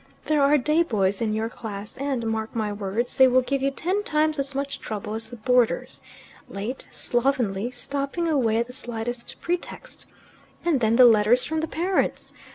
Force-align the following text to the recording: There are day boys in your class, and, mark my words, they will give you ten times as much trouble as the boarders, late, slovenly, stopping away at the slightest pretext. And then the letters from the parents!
There 0.25 0.41
are 0.41 0.57
day 0.57 0.81
boys 0.81 1.21
in 1.21 1.35
your 1.35 1.47
class, 1.47 1.95
and, 1.95 2.25
mark 2.25 2.55
my 2.55 2.73
words, 2.73 3.17
they 3.17 3.27
will 3.27 3.43
give 3.43 3.61
you 3.61 3.69
ten 3.69 4.01
times 4.01 4.39
as 4.39 4.55
much 4.55 4.79
trouble 4.79 5.13
as 5.13 5.29
the 5.29 5.35
boarders, 5.35 6.01
late, 6.49 6.87
slovenly, 6.89 7.69
stopping 7.69 8.27
away 8.27 8.57
at 8.57 8.65
the 8.65 8.73
slightest 8.73 9.39
pretext. 9.41 10.07
And 10.65 10.79
then 10.79 10.95
the 10.95 11.05
letters 11.05 11.45
from 11.45 11.59
the 11.59 11.67
parents! 11.67 12.33